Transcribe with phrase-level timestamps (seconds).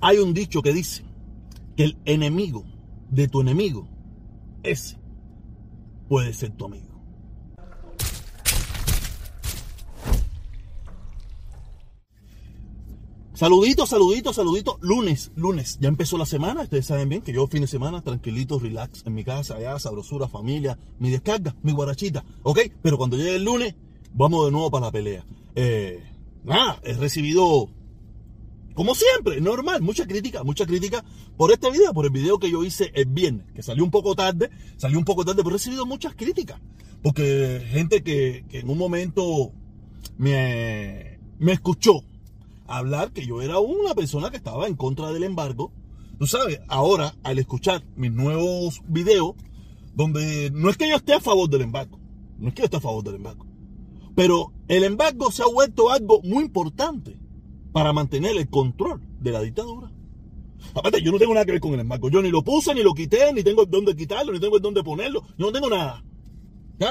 [0.00, 1.04] Hay un dicho que dice
[1.76, 2.64] que el enemigo
[3.10, 3.88] de tu enemigo,
[4.62, 4.98] ese
[6.08, 6.96] puede ser tu amigo.
[13.36, 14.76] Saluditos, saluditos, saluditos.
[14.80, 15.76] Lunes, lunes.
[15.78, 16.62] Ya empezó la semana.
[16.62, 20.26] Ustedes saben bien que yo fin de semana tranquilito, relax en mi casa, allá, sabrosura,
[20.26, 22.24] familia, mi descarga, mi guarachita.
[22.44, 22.60] ¿Ok?
[22.80, 23.74] Pero cuando llegue el lunes,
[24.14, 25.26] vamos de nuevo para la pelea.
[25.54, 26.02] Eh,
[26.44, 27.68] nada, he recibido,
[28.76, 31.02] como siempre, normal, mucha crítica, mucha crítica
[31.38, 34.14] por este video, por el video que yo hice el viernes, que salió un poco
[34.14, 36.60] tarde, salió un poco tarde, pero he recibido muchas críticas.
[37.02, 39.50] Porque gente que, en un momento
[40.18, 42.04] me, me escuchó
[42.66, 45.72] hablar que yo era una persona que estaba en contra del embargo.
[46.18, 49.36] Tú sabes, ahora al escuchar mis nuevos videos,
[49.94, 51.98] donde no es que yo esté a favor del embargo,
[52.38, 53.46] no es que yo esté a favor del embargo,
[54.14, 57.16] pero el embargo se ha vuelto algo muy importante
[57.76, 59.92] para mantener el control de la dictadura.
[60.74, 62.08] Aparte, yo no tengo nada que ver con el embargo.
[62.08, 65.22] Yo ni lo puse, ni lo quité, ni tengo dónde quitarlo, ni tengo dónde ponerlo.
[65.36, 66.02] Yo no tengo nada.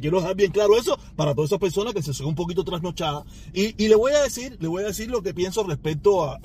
[0.00, 3.24] Quiero dejar bien claro eso para todas esas personas que se son un poquito trasnochadas.
[3.52, 6.38] Y, le voy a decir, le voy a decir lo que pienso respecto a,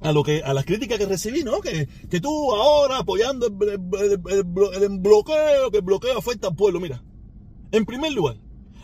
[0.00, 1.60] a, lo que, a las críticas que recibí, ¿no?
[1.60, 3.54] Que, que tú ahora apoyando el,
[4.30, 6.78] el, bloqueo, que el bloqueo afecta al pueblo.
[6.78, 7.02] Mira,
[7.72, 8.36] en primer lugar,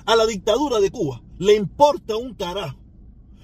[0.05, 2.82] a la dictadura de Cuba le importa un carajo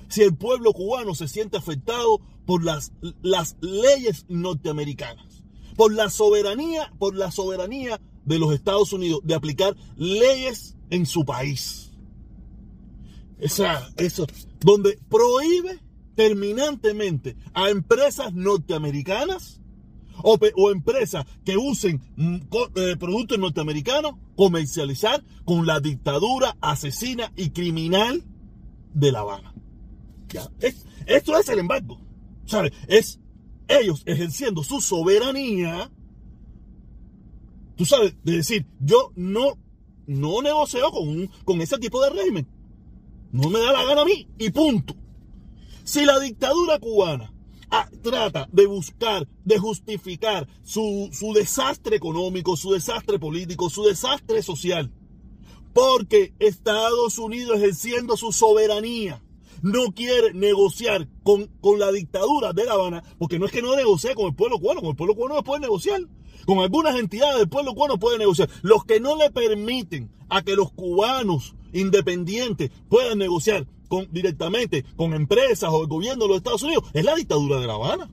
[0.09, 2.93] si el pueblo cubano se siente afectado por las,
[3.23, 5.45] las leyes norteamericanas,
[5.77, 11.25] por la soberanía, por la soberanía de los Estados Unidos de aplicar leyes en su
[11.25, 11.93] país.
[13.39, 14.27] Esa, eso,
[14.61, 15.79] donde prohíbe
[16.15, 19.61] terminantemente a empresas norteamericanas
[20.23, 22.03] o, o empresas que usen
[22.75, 28.25] eh, productos norteamericanos comercializar con la dictadura asesina y criminal
[28.95, 29.55] de La Habana.
[31.07, 32.01] Esto es el embargo.
[32.47, 32.73] ¿Sabe?
[32.87, 33.21] Es
[33.69, 35.91] ellos ejerciendo su soberanía
[37.79, 39.57] tú sabes, de decir, yo no,
[40.07, 42.47] no negocio con, con ese tipo de régimen.
[43.31, 44.95] No me da la gana a mí y punto.
[45.85, 47.33] Si la dictadura cubana
[47.71, 54.43] ah, trata de buscar, de justificar su, su desastre económico, su desastre político, su desastre
[54.43, 54.93] social,
[55.73, 59.23] porque Estados Unidos ejerciendo su soberanía,
[59.63, 63.77] no quiere negociar con, con, la dictadura de La Habana, porque no es que no
[63.77, 66.01] negocie con el pueblo cubano, con el pueblo cubano no puede negociar
[66.49, 68.49] con algunas entidades del pueblo cubano puede negociar.
[68.63, 75.13] Los que no le permiten a que los cubanos independientes puedan negociar con, directamente con
[75.13, 78.11] empresas o el gobierno de los Estados Unidos es la dictadura de La Habana.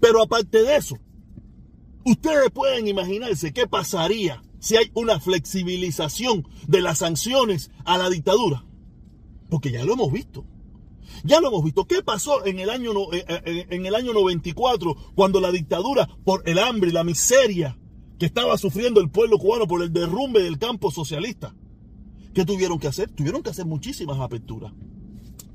[0.00, 0.98] Pero aparte de eso,
[2.04, 8.64] ustedes pueden imaginarse qué pasaría si hay una flexibilización de las sanciones a la dictadura.
[9.52, 10.46] Porque ya lo hemos visto.
[11.24, 11.84] Ya lo hemos visto.
[11.84, 16.08] ¿Qué pasó en el año, eh, eh, eh, en el año 94 cuando la dictadura,
[16.24, 17.78] por el hambre y la miseria
[18.18, 21.54] que estaba sufriendo el pueblo cubano por el derrumbe del campo socialista?
[22.32, 23.10] ¿Qué tuvieron que hacer?
[23.10, 24.72] Tuvieron que hacer muchísimas aperturas.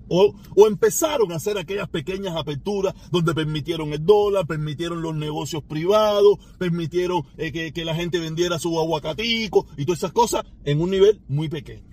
[0.09, 5.63] O, o, empezaron a hacer aquellas pequeñas aperturas donde permitieron el dólar, permitieron los negocios
[5.63, 10.91] privados, permitieron que, que la gente vendiera su aguacatico y todas esas cosas en un
[10.91, 11.86] nivel muy pequeño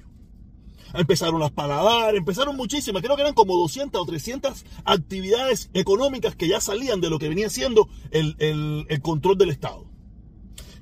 [0.94, 6.48] empezaron las paladares, empezaron muchísimas, creo que eran como 200 o 300 actividades económicas que
[6.48, 9.86] ya salían de lo que venía siendo el, control del Estado.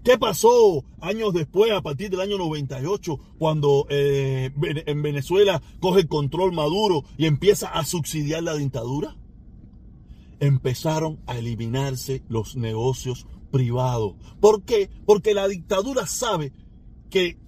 [0.05, 4.51] ¿Qué pasó años después, a partir del año 98, cuando eh,
[4.87, 9.17] en Venezuela coge el control Maduro y empieza a subsidiar la dictadura?
[10.41, 14.15] Empezaron a eliminarse los negocios privados.
[14.41, 14.91] ¿Por qué?
[15.07, 16.53] Porque la dictadura sabe
[17.11, 17.39] que,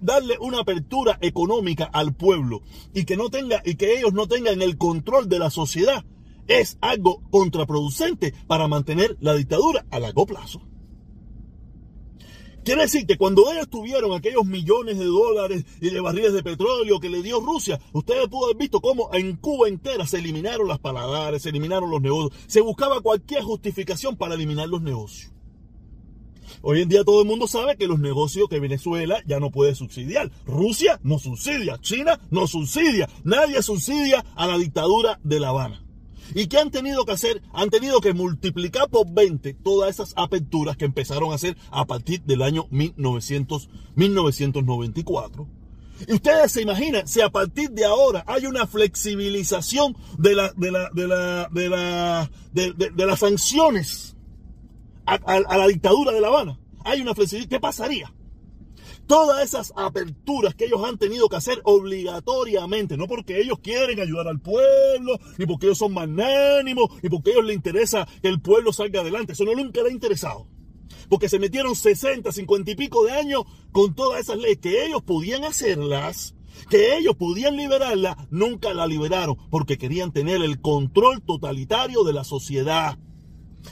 [0.00, 2.62] darle una apertura económica al pueblo
[2.94, 6.04] y que no tenga y que ellos no tengan el control de la sociedad
[6.48, 10.62] es algo contraproducente para mantener la dictadura a largo plazo.
[12.64, 17.00] Quiere decir que cuando ellos tuvieron aquellos millones de dólares y de barriles de petróleo
[17.00, 20.78] que le dio Rusia, ustedes pudo haber visto cómo en Cuba entera se eliminaron las
[20.78, 25.32] paladares, se eliminaron los negocios, se buscaba cualquier justificación para eliminar los negocios.
[26.60, 29.74] Hoy en día todo el mundo sabe que los negocios que Venezuela ya no puede
[29.74, 30.30] subsidiar.
[30.46, 35.82] Rusia no subsidia, China no subsidia, nadie subsidia a la dictadura de La Habana.
[36.34, 37.42] ¿Y qué han tenido que hacer?
[37.52, 42.22] Han tenido que multiplicar por 20 todas esas aperturas que empezaron a hacer a partir
[42.22, 45.46] del año 1900, 1994.
[46.08, 50.90] Y ustedes se imaginan, si a partir de ahora hay una flexibilización de, de, la,
[50.92, 54.11] de, la, de, la, de las sanciones
[55.06, 57.50] a, la dictadura de La Habana, hay una flexibilidad.
[57.50, 58.12] ¿Qué pasaría?
[59.06, 64.28] Todas esas aperturas que ellos han tenido que hacer obligatoriamente, no porque ellos quieren ayudar
[64.28, 68.40] al pueblo, ni porque ellos son magnánimos, ni porque a ellos les interesa que el
[68.40, 69.32] pueblo salga adelante.
[69.32, 70.46] Eso no nunca les ha interesado.
[71.08, 75.02] Porque se metieron 60, 50 y pico de años con todas esas leyes que ellos
[75.02, 76.34] podían hacerlas,
[76.70, 82.24] que ellos podían liberarlas, nunca la liberaron porque querían tener el control totalitario de la
[82.24, 82.98] sociedad.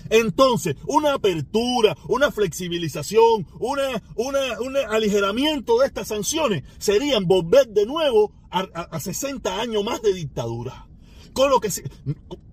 [0.08, 8.32] Entonces, una apertura, una flexibilización, una, un aligeramiento de estas sanciones serían volver de nuevo
[8.50, 10.86] a, 60 años más de dictadura.
[11.32, 11.70] Con lo que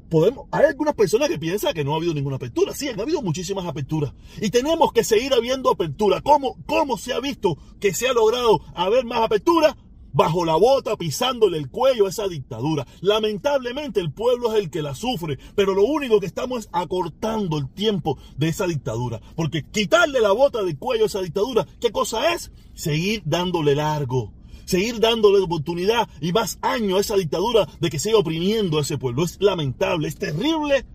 [0.10, 2.74] podemos, hay algunas personas que piensan que no ha habido ninguna apertura.
[2.74, 4.14] Sí, ha habido muchísimas aperturas.
[4.40, 6.22] Y tenemos que seguir habiendo apertura.
[6.22, 9.76] ¿Cómo, cómo se ha visto que se ha logrado haber más apertura?
[10.14, 12.86] Bajo la bota, pisándole el cuello a esa dictadura.
[13.02, 17.58] Lamentablemente el pueblo es el que la sufre, pero lo único que estamos es acortando
[17.58, 19.22] el tiempo de esa dictadura.
[19.36, 22.52] Porque quitarle la bota del cuello a esa dictadura, ¿qué cosa es?
[22.74, 24.34] Seguir dándole largo.
[24.66, 28.98] Seguir dándole oportunidad y más años a esa dictadura de que siga oprimiendo a ese
[28.98, 29.24] pueblo.
[29.24, 30.86] Es lamentable, es terrible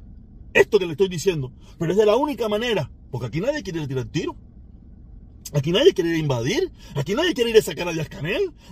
[0.53, 1.53] esto que le estoy diciendo.
[1.79, 4.37] Pero es de la única manera, porque aquí nadie quiere tirar tiro.
[5.54, 6.72] Aquí nadie quiere ir a invadir.
[6.94, 8.08] Aquí nadie quiere ir a sacar a Díaz.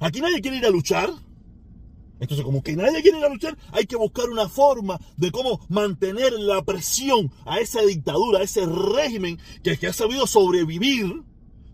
[0.00, 1.10] Aquí nadie quiere ir a luchar.
[2.20, 5.58] Entonces, como que nadie quiere ir a luchar, hay que buscar una forma de cómo
[5.70, 11.22] mantener la presión a esa dictadura, a ese régimen que, que ha sabido sobrevivir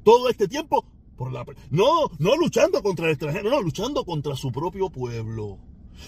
[0.05, 0.87] todo este tiempo
[1.17, 5.59] por la no, no luchando contra el extranjero, no, luchando contra su propio pueblo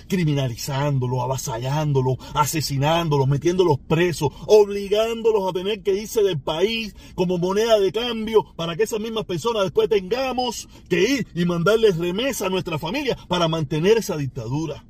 [0.08, 7.92] criminalizándolo, avasallándolo, asesinándolo, metiéndolos presos, obligándolos a tener que irse del país como moneda de
[7.92, 12.78] cambio para que esas mismas personas después tengamos que ir y mandarles remesa a nuestra
[12.78, 14.84] familia para mantener esa dictadura.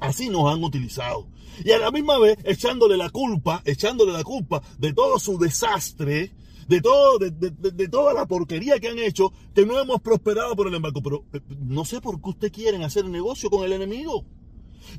[0.00, 1.28] Así nos han utilizado.
[1.64, 6.32] Y a la misma vez echándole la culpa, echándole la culpa de todo su desastre
[6.70, 10.74] de, todo, de, toda la porquería que han hecho, que no hemos prosperado por el
[10.76, 11.02] embargo.
[11.02, 11.24] Pero
[11.58, 14.24] no sé por qué usted quieren hacer negocio con el enemigo.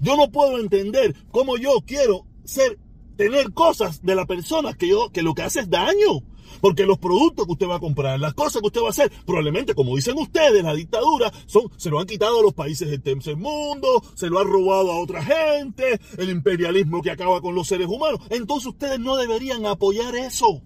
[0.02, 2.78] Yo no puedo entender cómo yo quiero ser,
[3.16, 6.24] tener cosas de la persona que yo, que lo que hace es daño.
[6.60, 9.10] Porque los productos que usted va a comprar, las cosas que usted va a hacer,
[9.26, 13.02] probablemente, como dicen ustedes, la dictadura, son, se lo han quitado a los países del
[13.02, 17.70] tercer mundo, se lo han robado a otra gente, el imperialismo que acaba con los
[17.70, 18.20] seres humanos.
[18.30, 20.62] Entonces ustedes no deberían apoyar eso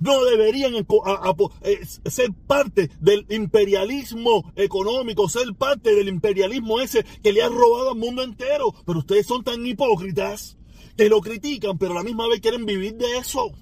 [0.00, 7.42] no deberían eh, ser parte del imperialismo económico, ser parte del imperialismo ese que le
[7.42, 8.74] ha robado al mundo entero.
[8.86, 10.56] Pero ustedes son tan hipócritas
[10.96, 13.52] que lo critican, pero a la misma vez quieren vivir de eso.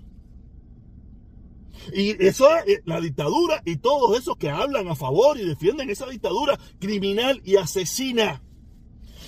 [1.92, 5.90] Y eso es eh, la dictadura y todos esos que hablan a favor y defienden
[5.90, 8.42] esa dictadura criminal y asesina.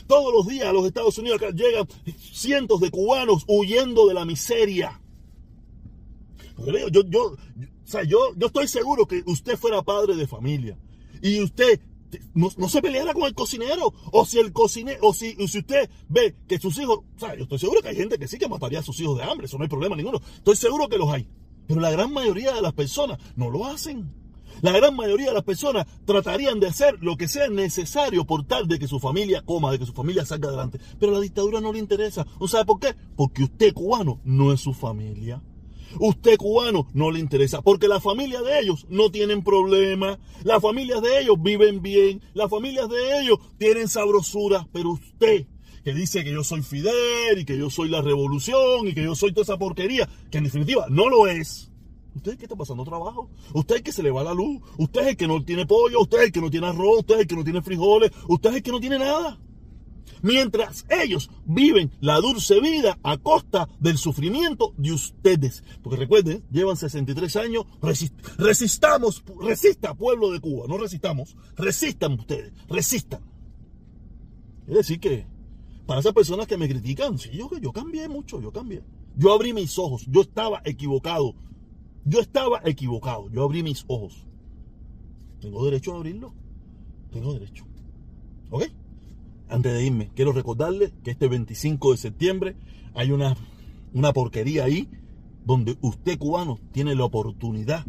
[0.06, 1.86] Todos los días a los Estados Unidos llegan
[2.32, 5.00] cientos de cubanos huyendo de la miseria
[6.66, 7.36] yo, yo,
[8.04, 10.78] yo, yo estoy seguro que usted fuera padre de familia
[11.22, 11.80] y usted
[12.34, 13.92] no, se peleara con el cocinero.
[14.12, 17.42] O si el cocinero, o si, si usted ve que sus hijos, o sea, yo
[17.42, 19.58] estoy seguro que hay gente que sí que mataría a sus hijos de hambre, eso
[19.58, 20.20] no hay problema ninguno.
[20.36, 21.28] Estoy seguro que los hay.
[21.66, 24.14] Pero la gran mayoría de las personas no lo hacen.
[24.62, 28.66] La gran mayoría de las personas tratarían de hacer lo que sea necesario por tal
[28.66, 30.80] de que su familia coma, de que su familia salga adelante.
[30.98, 32.26] Pero la dictadura no le interesa.
[32.40, 32.94] ¿No sabe por qué?
[33.16, 35.42] Porque usted cubano no es su familia.
[36.00, 41.02] Usted cubano no le interesa, porque las familias de ellos no tienen problemas, las familias
[41.02, 45.46] de ellos viven bien, las familias de ellos tienen sabrosura, pero usted
[45.84, 49.14] que dice que yo soy Fidel y que yo soy la revolución y que yo
[49.14, 51.70] soy toda esa porquería, que en definitiva no lo es.
[52.14, 54.34] Usted es el que está pasando trabajo, usted es el que se le va la
[54.34, 56.98] luz, usted es el que no tiene pollo, usted es el que no tiene arroz,
[56.98, 59.38] usted es el que no tiene frijoles, usted es el que no tiene nada
[60.22, 65.64] mientras ellos viven la dulce vida a costa del sufrimiento de ustedes.
[65.82, 67.64] Porque recuerden, llevan 63 años,
[68.38, 73.20] resistamos, resista pueblo de Cuba, no resistamos, resistan ustedes, resistan.
[74.66, 75.26] Es decir que
[75.86, 78.82] para esas personas que me critican, sí, yo, yo cambié mucho, yo cambié.
[79.16, 81.34] Yo abrí mis ojos, yo estaba equivocado.
[82.04, 84.26] Yo estaba equivocado, yo abrí mis ojos.
[85.40, 86.34] Tengo derecho a abrirlo.
[87.10, 87.64] Tengo derecho.
[88.50, 88.64] ¿Ok?
[89.48, 92.56] Antes de irme, quiero recordarle que este 25 de septiembre
[92.94, 93.36] hay una,
[93.92, 94.88] una porquería ahí
[95.44, 97.86] donde usted cubano tiene la oportunidad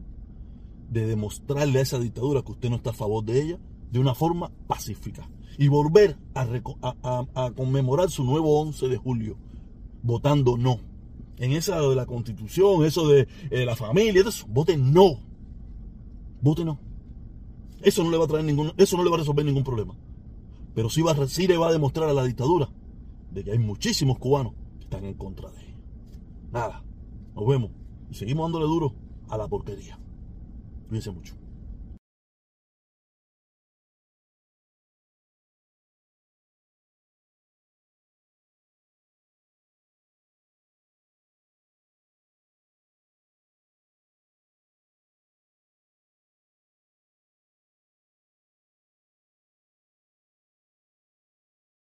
[0.90, 3.60] de demostrarle a esa dictadura que usted no está a favor de ella
[3.92, 9.38] de una forma pacífica y volver a, conmemorar su nuevo 11 de julio
[10.02, 10.80] votando no.
[11.38, 15.20] En esa de la constitución, eso de eh, la familia, eso, vote no.
[16.42, 16.80] Vote no.
[17.82, 19.96] Eso no le va a traer ningún, eso no le va a resolver ningún problema.
[20.74, 22.70] Pero sí, va, le va a demostrar a la dictadura
[23.32, 25.78] de que hay muchísimos cubanos que están en contra de ella.
[26.52, 26.84] Nada,
[27.36, 27.72] nos vemos
[28.10, 28.94] y seguimos dándole duro
[29.30, 30.00] a la porquería.
[30.88, 31.36] Cuídense mucho.